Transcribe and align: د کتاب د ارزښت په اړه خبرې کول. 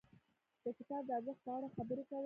د 0.63 0.65
کتاب 0.77 1.01
د 1.07 1.09
ارزښت 1.17 1.41
په 1.45 1.51
اړه 1.57 1.67
خبرې 1.75 2.03
کول. 2.09 2.19